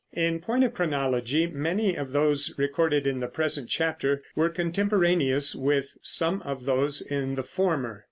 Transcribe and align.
In 0.15 0.39
point 0.39 0.63
of 0.63 0.73
chronology, 0.73 1.45
many 1.45 1.95
of 1.95 2.11
those 2.11 2.57
recorded 2.57 3.05
in 3.05 3.19
the 3.19 3.27
present 3.27 3.69
chapter 3.69 4.23
were 4.35 4.49
contemporaneous 4.49 5.53
with 5.53 5.95
some 6.01 6.41
of 6.41 6.65
those 6.65 7.01
in 7.01 7.35
the 7.35 7.43
former. 7.43 7.99